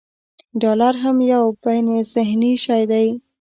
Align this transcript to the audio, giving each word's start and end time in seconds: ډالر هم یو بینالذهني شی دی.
ډالر 0.61 0.93
هم 1.03 1.17
یو 1.33 1.43
بینالذهني 1.63 2.53
شی 2.63 2.83
دی. 2.91 3.07